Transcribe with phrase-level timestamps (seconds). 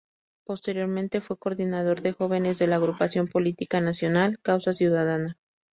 [0.47, 5.37] Posteriormente fue coordinador de jóvenes de la agrupación política nacional "Causa Ciudadana".